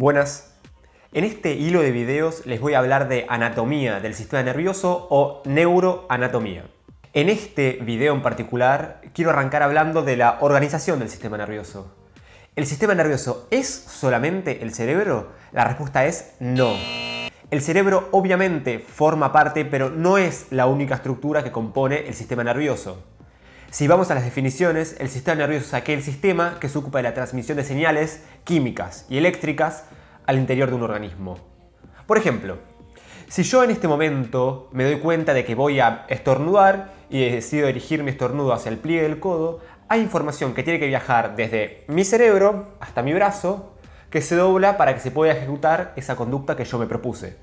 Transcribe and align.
Buenas. 0.00 0.54
En 1.12 1.24
este 1.24 1.52
hilo 1.52 1.82
de 1.82 1.92
videos 1.92 2.46
les 2.46 2.58
voy 2.58 2.72
a 2.72 2.78
hablar 2.78 3.06
de 3.06 3.26
anatomía 3.28 4.00
del 4.00 4.14
sistema 4.14 4.42
nervioso 4.42 5.06
o 5.10 5.42
neuroanatomía. 5.44 6.64
En 7.12 7.28
este 7.28 7.72
video 7.82 8.14
en 8.14 8.22
particular 8.22 9.02
quiero 9.12 9.30
arrancar 9.30 9.62
hablando 9.62 10.00
de 10.02 10.16
la 10.16 10.38
organización 10.40 11.00
del 11.00 11.10
sistema 11.10 11.36
nervioso. 11.36 11.94
¿El 12.56 12.64
sistema 12.64 12.94
nervioso 12.94 13.46
es 13.50 13.68
solamente 13.68 14.62
el 14.62 14.72
cerebro? 14.72 15.32
La 15.52 15.64
respuesta 15.64 16.06
es 16.06 16.32
no. 16.40 16.72
El 17.50 17.60
cerebro 17.60 18.08
obviamente 18.12 18.78
forma 18.78 19.32
parte, 19.32 19.66
pero 19.66 19.90
no 19.90 20.16
es 20.16 20.46
la 20.48 20.64
única 20.64 20.94
estructura 20.94 21.44
que 21.44 21.52
compone 21.52 22.08
el 22.08 22.14
sistema 22.14 22.42
nervioso. 22.42 23.04
Si 23.70 23.86
vamos 23.86 24.10
a 24.10 24.16
las 24.16 24.24
definiciones, 24.24 24.96
el 24.98 25.08
sistema 25.08 25.36
nervioso 25.36 25.66
es 25.66 25.74
aquel 25.74 26.02
sistema 26.02 26.58
que 26.58 26.68
se 26.68 26.76
ocupa 26.76 26.98
de 26.98 27.04
la 27.04 27.14
transmisión 27.14 27.56
de 27.56 27.62
señales 27.62 28.24
químicas 28.42 29.06
y 29.08 29.16
eléctricas 29.16 29.84
al 30.26 30.38
interior 30.38 30.70
de 30.70 30.74
un 30.74 30.82
organismo. 30.82 31.38
Por 32.08 32.18
ejemplo, 32.18 32.58
si 33.28 33.44
yo 33.44 33.62
en 33.62 33.70
este 33.70 33.86
momento 33.86 34.68
me 34.72 34.82
doy 34.82 34.98
cuenta 34.98 35.34
de 35.34 35.44
que 35.44 35.54
voy 35.54 35.78
a 35.78 36.04
estornudar 36.08 36.94
y 37.10 37.30
decido 37.30 37.68
dirigir 37.68 38.02
mi 38.02 38.10
estornudo 38.10 38.52
hacia 38.52 38.70
el 38.70 38.78
pliegue 38.78 39.02
del 39.02 39.20
codo, 39.20 39.60
hay 39.88 40.00
información 40.00 40.52
que 40.52 40.64
tiene 40.64 40.80
que 40.80 40.88
viajar 40.88 41.36
desde 41.36 41.84
mi 41.86 42.04
cerebro 42.04 42.74
hasta 42.80 43.04
mi 43.04 43.12
brazo 43.12 43.76
que 44.10 44.20
se 44.20 44.34
dobla 44.34 44.78
para 44.78 44.94
que 44.94 45.00
se 45.00 45.12
pueda 45.12 45.32
ejecutar 45.32 45.92
esa 45.94 46.16
conducta 46.16 46.56
que 46.56 46.64
yo 46.64 46.76
me 46.76 46.86
propuse. 46.86 47.36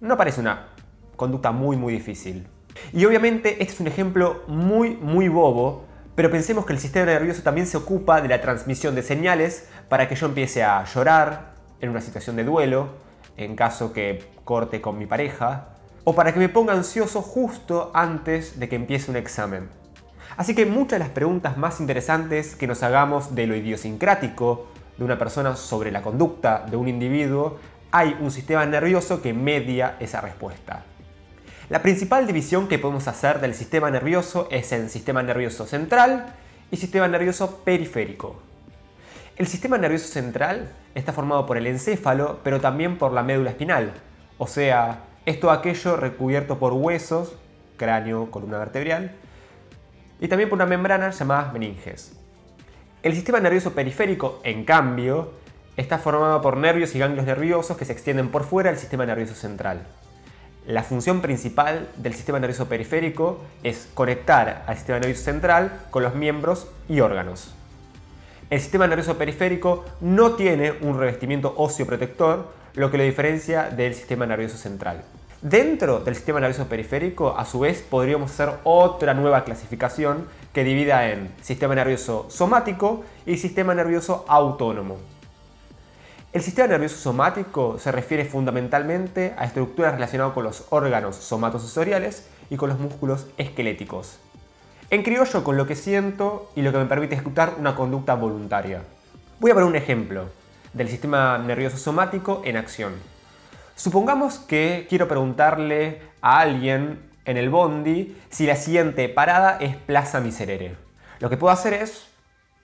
No 0.00 0.16
parece 0.16 0.40
una 0.40 0.68
conducta 1.16 1.52
muy 1.52 1.76
muy 1.76 1.92
difícil. 1.92 2.48
Y 2.92 3.04
obviamente 3.04 3.62
este 3.62 3.74
es 3.74 3.80
un 3.80 3.86
ejemplo 3.86 4.42
muy, 4.46 4.96
muy 4.96 5.28
bobo, 5.28 5.84
pero 6.14 6.30
pensemos 6.30 6.64
que 6.64 6.72
el 6.72 6.78
sistema 6.78 7.06
nervioso 7.06 7.42
también 7.42 7.66
se 7.66 7.76
ocupa 7.76 8.20
de 8.20 8.28
la 8.28 8.40
transmisión 8.40 8.94
de 8.94 9.02
señales 9.02 9.68
para 9.88 10.08
que 10.08 10.14
yo 10.14 10.26
empiece 10.26 10.62
a 10.62 10.84
llorar 10.84 11.54
en 11.80 11.90
una 11.90 12.00
situación 12.00 12.36
de 12.36 12.44
duelo, 12.44 12.88
en 13.36 13.56
caso 13.56 13.92
que 13.92 14.24
corte 14.44 14.80
con 14.80 14.98
mi 14.98 15.06
pareja, 15.06 15.68
o 16.04 16.14
para 16.14 16.32
que 16.32 16.38
me 16.38 16.48
ponga 16.48 16.72
ansioso 16.72 17.22
justo 17.22 17.90
antes 17.94 18.60
de 18.60 18.68
que 18.68 18.76
empiece 18.76 19.10
un 19.10 19.16
examen. 19.16 19.68
Así 20.36 20.54
que 20.54 20.66
muchas 20.66 20.98
de 20.98 20.98
las 21.00 21.08
preguntas 21.08 21.56
más 21.56 21.80
interesantes 21.80 22.56
que 22.56 22.66
nos 22.66 22.82
hagamos 22.82 23.34
de 23.34 23.46
lo 23.46 23.56
idiosincrático 23.56 24.68
de 24.96 25.04
una 25.04 25.18
persona 25.18 25.56
sobre 25.56 25.90
la 25.90 26.02
conducta 26.02 26.64
de 26.68 26.76
un 26.76 26.88
individuo, 26.88 27.58
hay 27.90 28.16
un 28.20 28.30
sistema 28.30 28.66
nervioso 28.66 29.22
que 29.22 29.32
media 29.32 29.96
esa 30.00 30.20
respuesta. 30.20 30.84
La 31.70 31.80
principal 31.80 32.26
división 32.26 32.68
que 32.68 32.78
podemos 32.78 33.08
hacer 33.08 33.40
del 33.40 33.54
sistema 33.54 33.90
nervioso 33.90 34.48
es 34.50 34.70
en 34.72 34.90
sistema 34.90 35.22
nervioso 35.22 35.64
central 35.64 36.26
y 36.70 36.76
sistema 36.76 37.08
nervioso 37.08 37.62
periférico. 37.64 38.36
El 39.36 39.46
sistema 39.46 39.78
nervioso 39.78 40.08
central 40.08 40.70
está 40.94 41.14
formado 41.14 41.46
por 41.46 41.56
el 41.56 41.66
encéfalo, 41.66 42.40
pero 42.44 42.60
también 42.60 42.98
por 42.98 43.12
la 43.12 43.22
médula 43.22 43.48
espinal, 43.48 43.94
o 44.36 44.46
sea, 44.46 45.04
esto 45.24 45.50
aquello 45.50 45.96
recubierto 45.96 46.58
por 46.58 46.74
huesos, 46.74 47.34
cráneo, 47.78 48.30
columna 48.30 48.58
vertebral, 48.58 49.12
y 50.20 50.28
también 50.28 50.50
por 50.50 50.58
una 50.58 50.66
membrana 50.66 51.10
llamada 51.10 51.50
meninges. 51.50 52.12
El 53.02 53.14
sistema 53.14 53.40
nervioso 53.40 53.72
periférico, 53.72 54.38
en 54.44 54.66
cambio, 54.66 55.32
está 55.78 55.96
formado 55.96 56.42
por 56.42 56.58
nervios 56.58 56.94
y 56.94 56.98
ganglios 56.98 57.24
nerviosos 57.24 57.78
que 57.78 57.86
se 57.86 57.92
extienden 57.92 58.28
por 58.28 58.44
fuera 58.44 58.68
del 58.68 58.78
sistema 58.78 59.06
nervioso 59.06 59.34
central. 59.34 59.86
La 60.66 60.82
función 60.82 61.20
principal 61.20 61.88
del 61.96 62.14
sistema 62.14 62.40
nervioso 62.40 62.70
periférico 62.70 63.38
es 63.62 63.86
conectar 63.92 64.64
al 64.66 64.76
sistema 64.76 64.98
nervioso 64.98 65.22
central 65.22 65.80
con 65.90 66.02
los 66.02 66.14
miembros 66.14 66.68
y 66.88 67.00
órganos. 67.00 67.54
El 68.48 68.60
sistema 68.60 68.86
nervioso 68.86 69.18
periférico 69.18 69.84
no 70.00 70.32
tiene 70.32 70.72
un 70.80 70.98
revestimiento 70.98 71.52
óseo 71.58 71.84
protector, 71.84 72.48
lo 72.76 72.90
que 72.90 72.96
lo 72.96 73.04
diferencia 73.04 73.68
del 73.68 73.94
sistema 73.94 74.24
nervioso 74.24 74.56
central. 74.56 75.02
Dentro 75.42 76.00
del 76.00 76.14
sistema 76.14 76.40
nervioso 76.40 76.66
periférico, 76.66 77.36
a 77.36 77.44
su 77.44 77.60
vez, 77.60 77.82
podríamos 77.82 78.30
hacer 78.30 78.48
otra 78.64 79.12
nueva 79.12 79.44
clasificación 79.44 80.26
que 80.54 80.64
divida 80.64 81.10
en 81.10 81.30
sistema 81.42 81.74
nervioso 81.74 82.24
somático 82.30 83.04
y 83.26 83.36
sistema 83.36 83.74
nervioso 83.74 84.24
autónomo. 84.28 84.96
El 86.34 86.42
sistema 86.42 86.66
nervioso 86.66 86.96
somático 86.96 87.78
se 87.78 87.92
refiere 87.92 88.24
fundamentalmente 88.24 89.34
a 89.38 89.44
estructuras 89.44 89.94
relacionadas 89.94 90.34
con 90.34 90.42
los 90.42 90.66
órganos 90.70 91.14
somatosensoriales 91.14 92.28
y 92.50 92.56
con 92.56 92.70
los 92.70 92.80
músculos 92.80 93.28
esqueléticos. 93.38 94.18
En 94.90 95.04
criollo 95.04 95.44
con 95.44 95.56
lo 95.56 95.68
que 95.68 95.76
siento 95.76 96.50
y 96.56 96.62
lo 96.62 96.72
que 96.72 96.78
me 96.78 96.86
permite 96.86 97.14
ejecutar 97.14 97.54
una 97.56 97.76
conducta 97.76 98.16
voluntaria. 98.16 98.82
Voy 99.38 99.52
a 99.52 99.54
poner 99.54 99.68
un 99.68 99.76
ejemplo 99.76 100.24
del 100.72 100.88
sistema 100.88 101.38
nervioso 101.38 101.76
somático 101.76 102.42
en 102.44 102.56
acción. 102.56 102.94
Supongamos 103.76 104.40
que 104.40 104.86
quiero 104.88 105.06
preguntarle 105.06 106.02
a 106.20 106.40
alguien 106.40 106.98
en 107.26 107.36
el 107.36 107.48
bondi 107.48 108.20
si 108.30 108.48
la 108.48 108.56
siguiente 108.56 109.08
parada 109.08 109.58
es 109.60 109.76
Plaza 109.76 110.18
Miserere. 110.18 110.74
Lo 111.20 111.30
que 111.30 111.36
puedo 111.36 111.52
hacer 111.52 111.74
es 111.74 112.08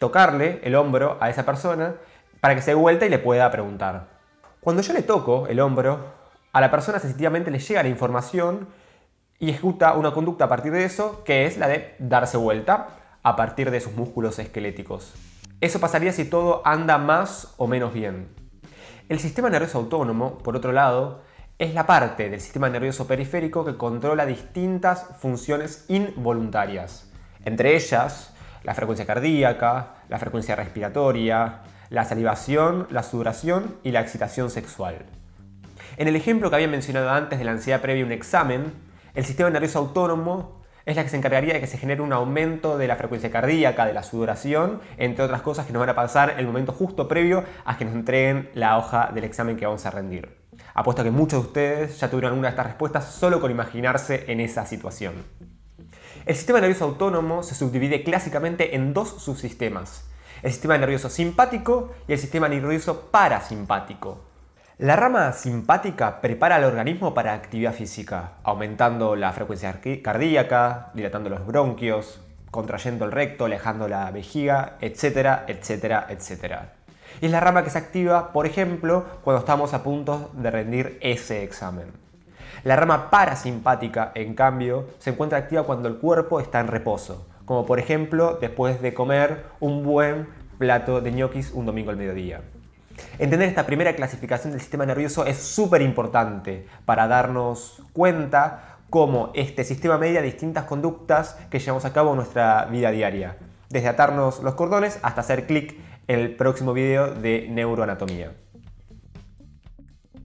tocarle 0.01 0.59
el 0.65 0.75
hombro 0.75 1.19
a 1.21 1.31
esa 1.31 1.47
persona 1.47 1.95
para 2.41 2.55
que 2.55 2.63
se 2.63 2.73
dé 2.73 2.75
vuelta 2.75 3.07
y 3.07 3.11
le 3.11 3.19
pueda 3.19 3.51
preguntar. 3.51 4.09
Cuando 4.61 4.83
yo 4.83 4.93
le 4.93 5.03
toco 5.03 5.47
el 5.47 5.61
hombro, 5.61 6.21
a 6.53 6.61
la 6.61 6.71
persona 6.71 6.99
sensitivamente 6.99 7.51
le 7.51 7.59
llega 7.59 7.83
la 7.83 7.89
información 7.89 8.69
y 9.39 9.51
ejecuta 9.51 9.95
una 9.95 10.13
conducta 10.13 10.45
a 10.45 10.49
partir 10.49 10.73
de 10.73 10.85
eso, 10.85 11.25
que 11.25 11.47
es 11.47 11.57
la 11.57 11.69
de 11.69 11.95
darse 11.99 12.37
vuelta 12.37 12.89
a 13.23 13.37
partir 13.37 13.71
de 13.71 13.81
sus 13.81 13.95
músculos 13.95 14.39
esqueléticos. 14.39 15.15
Eso 15.61 15.81
pasaría 15.81 16.13
si 16.13 16.25
todo 16.25 16.63
anda 16.65 16.99
más 16.99 17.55
o 17.57 17.67
menos 17.67 17.93
bien. 17.93 18.29
El 19.09 19.19
sistema 19.19 19.51
nervioso 19.51 19.79
autónomo, 19.79 20.39
por 20.39 20.57
otro 20.57 20.73
lado, 20.73 21.23
es 21.59 21.75
la 21.75 21.87
parte 21.87 22.31
del 22.31 22.41
sistema 22.41 22.71
nervioso 22.71 23.07
periférico 23.07 23.65
que 23.65 23.77
controla 23.77 24.25
distintas 24.25 25.07
funciones 25.19 25.85
involuntarias, 25.89 27.11
entre 27.45 27.77
ellas 27.77 28.35
la 28.63 28.75
frecuencia 28.75 29.07
cardíaca, 29.07 29.95
la 30.09 30.19
frecuencia 30.19 30.57
respiratoria, 30.57 31.61
la 31.91 32.05
salivación, 32.05 32.87
la 32.91 33.03
sudoración 33.03 33.77
y 33.83 33.91
la 33.91 34.01
excitación 34.01 34.49
sexual. 34.49 35.05
En 35.97 36.09
el 36.09 36.17
ejemplo 36.17 36.49
que 36.49 36.57
había 36.57 36.69
mencionado 36.69 37.11
antes 37.11 37.39
de 37.39 37.45
la 37.45 37.51
ansiedad 37.51 37.81
previa 37.81 38.05
a 38.05 38.07
un 38.07 38.13
examen, 38.13 38.73
el 39.15 39.25
sistema 39.25 39.51
nervioso 39.51 39.81
autónomo 39.81 40.63
es 40.87 40.97
la 40.97 41.03
que 41.03 41.11
se 41.11 41.17
encargaría 41.17 41.55
de 41.55 41.61
que 41.61 41.67
se 41.67 41.79
genere 41.79 42.01
un 42.01 42.13
aumento 42.13 42.79
de 42.79 42.87
la 42.87 42.97
frecuencia 42.97 43.31
cardíaca, 43.31 43.87
de 43.87 43.93
la 43.93 44.05
sudoración, 44.05 44.81
entre 44.97 45.25
otras 45.25 45.43
cosas 45.43 45.67
que 45.67 45.73
nos 45.73 45.81
van 45.81 45.91
a 45.91 45.95
pasar 45.95 46.37
el 46.39 46.47
momento 46.47 46.73
justo 46.73 47.09
previo 47.09 47.45
a 47.65 47.77
que 47.77 47.85
nos 47.85 47.95
entreguen 47.95 48.51
la 48.55 48.79
hoja 48.79 49.11
del 49.13 49.25
examen 49.25 49.57
que 49.57 49.67
vamos 49.67 49.85
a 49.85 49.91
rendir. 49.91 50.39
Apuesto 50.75 51.03
que 51.03 51.11
muchos 51.11 51.43
de 51.43 51.47
ustedes 51.49 52.01
ya 52.01 52.09
tuvieron 52.09 52.31
alguna 52.31 52.49
de 52.49 52.53
estas 52.53 52.67
respuestas 52.67 53.05
solo 53.07 53.41
con 53.41 53.51
imaginarse 53.51 54.25
en 54.29 54.41
esa 54.41 54.65
situación. 54.65 55.15
El 56.25 56.37
sistema 56.37 56.61
nervioso 56.61 56.85
autónomo 56.85 57.43
se 57.43 57.55
subdivide 57.55 58.05
clásicamente 58.05 58.77
en 58.77 58.95
dos 58.95 59.09
subsistemas, 59.23 60.05
el 60.43 60.51
sistema 60.51 60.79
nervioso 60.79 61.11
simpático 61.11 61.91
y 62.09 62.13
el 62.13 62.19
sistema 62.19 62.49
nervioso 62.49 63.09
parasimpático. 63.11 64.31
La 64.79 64.97
rama 64.97 65.33
simpática 65.33 66.23
prepara 66.23 66.57
al 66.57 66.65
organismo 66.65 67.13
para 67.13 67.35
actividad 67.35 67.75
física, 67.75 68.33
aumentando 68.43 69.15
la 69.15 69.33
frecuencia 69.33 69.79
cardíaca, 70.03 70.91
dilatando 70.95 71.29
los 71.29 71.47
bronquios, 71.47 72.21
contrayendo 72.51 73.05
el 73.05 73.13
recto, 73.13 73.45
alejando 73.45 73.89
la 73.89 74.11
vejiga, 74.11 74.77
etcétera, 74.81 75.45
etcétera, 75.47 76.07
etcétera. 76.09 76.73
Y 77.21 77.27
es 77.27 77.33
la 77.33 77.41
rama 77.41 77.63
que 77.63 77.71
se 77.71 77.77
activa, 77.77 78.33
por 78.33 78.47
ejemplo, 78.47 79.05
cuando 79.23 79.41
estamos 79.41 79.75
a 79.75 79.83
punto 79.83 80.31
de 80.33 80.51
rendir 80.51 80.99
ese 81.03 81.43
examen. 81.43 81.93
La 82.65 82.77
rama 82.77 83.11
parasimpática, 83.11 84.13
en 84.15 84.35
cambio, 84.35 84.89
se 84.99 85.11
encuentra 85.11 85.39
activa 85.39 85.65
cuando 85.65 85.89
el 85.89 85.97
cuerpo 85.97 86.41
está 86.41 86.61
en 86.61 86.69
reposo, 86.69 87.27
como 87.51 87.67
por 87.67 87.81
ejemplo 87.81 88.39
después 88.41 88.81
de 88.81 88.95
comer 88.95 89.43
un 89.59 89.83
buen 89.83 90.29
plato 90.59 91.01
de 91.01 91.11
ñoquis 91.11 91.51
un 91.51 91.67
domingo 91.67 91.91
al 91.91 91.97
mediodía. 91.97 92.43
Entender 93.19 93.49
esta 93.49 93.67
primera 93.67 93.97
clasificación 93.97 94.53
del 94.53 94.61
sistema 94.61 94.87
nervioso 94.87 95.27
es 95.27 95.39
súper 95.39 95.83
importante 95.83 96.69
para 96.85 97.09
darnos 97.09 97.83
cuenta 97.93 98.77
cómo 98.89 99.33
este 99.35 99.65
sistema 99.65 99.99
media 99.99 100.23
distintas 100.23 100.63
conductas 100.63 101.37
que 101.51 101.59
llevamos 101.59 101.85
a 101.85 101.93
cabo 101.93 102.11
en 102.11 102.19
nuestra 102.19 102.67
vida 102.67 102.93
diaria, 102.93 103.37
desde 103.69 103.89
atarnos 103.89 104.45
los 104.45 104.55
cordones 104.55 105.01
hasta 105.03 105.23
hacer 105.23 105.49
clic 105.49 105.77
en 106.07 106.21
el 106.21 106.37
próximo 106.37 106.73
video 106.73 107.13
de 107.13 107.49
neuroanatomía. 107.51 108.31